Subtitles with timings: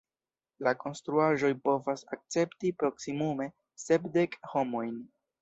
[0.67, 3.49] La konstruaĵoj povas akcepti proksimume
[3.85, 4.99] sepdek homojn.